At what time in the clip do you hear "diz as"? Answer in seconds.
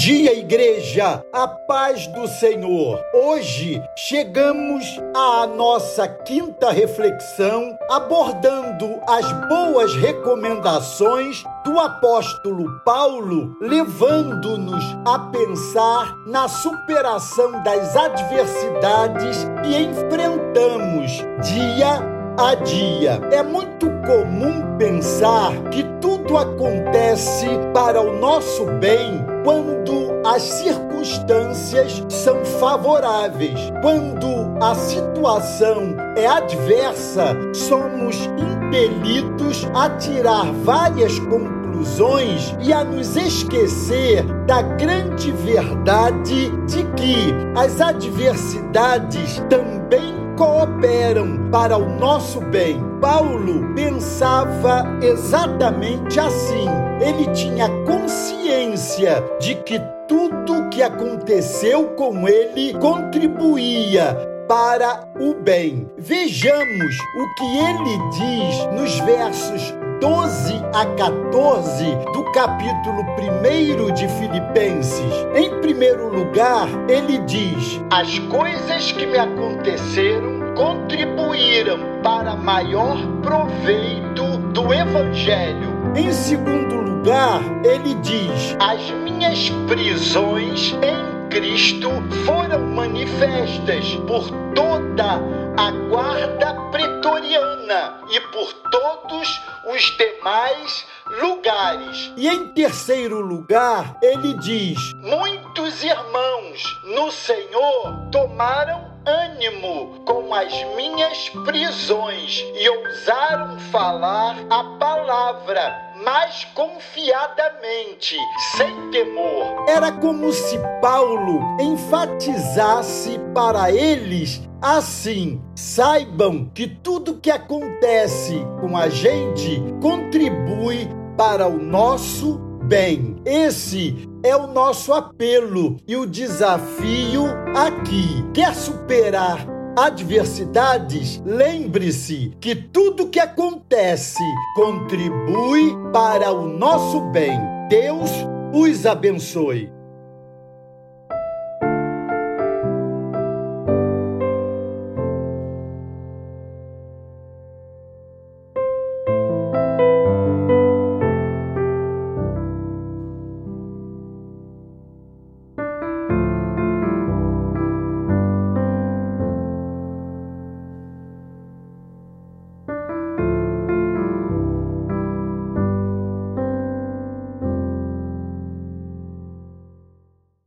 77.18-78.18, 87.96-88.90